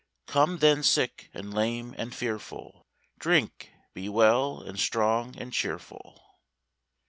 [0.25, 2.87] Come then sick, and lame, and fearful,
[3.19, 6.39] Drink; be well, and strong, and cheerful.